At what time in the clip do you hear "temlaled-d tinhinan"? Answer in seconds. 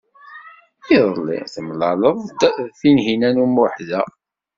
1.53-3.41